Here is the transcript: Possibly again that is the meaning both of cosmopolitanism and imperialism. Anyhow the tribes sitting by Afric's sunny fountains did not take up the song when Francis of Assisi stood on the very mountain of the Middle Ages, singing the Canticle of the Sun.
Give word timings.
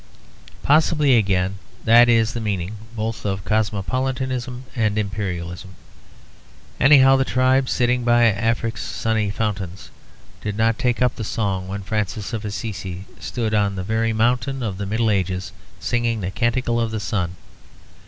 Possibly 0.63 1.15
again 1.15 1.59
that 1.85 2.09
is 2.09 2.33
the 2.33 2.41
meaning 2.41 2.75
both 2.95 3.23
of 3.23 3.45
cosmopolitanism 3.45 4.63
and 4.75 4.97
imperialism. 4.97 5.75
Anyhow 6.79 7.17
the 7.17 7.23
tribes 7.23 7.71
sitting 7.71 8.03
by 8.03 8.23
Afric's 8.25 8.81
sunny 8.81 9.29
fountains 9.29 9.91
did 10.41 10.57
not 10.57 10.79
take 10.79 11.03
up 11.03 11.17
the 11.17 11.23
song 11.23 11.67
when 11.67 11.83
Francis 11.83 12.33
of 12.33 12.43
Assisi 12.43 13.05
stood 13.19 13.53
on 13.53 13.75
the 13.75 13.83
very 13.83 14.11
mountain 14.11 14.63
of 14.63 14.79
the 14.79 14.87
Middle 14.87 15.11
Ages, 15.11 15.51
singing 15.79 16.21
the 16.21 16.31
Canticle 16.31 16.81
of 16.81 16.89
the 16.89 16.99
Sun. 16.99 17.35